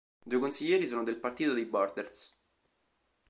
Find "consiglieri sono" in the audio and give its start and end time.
0.39-1.03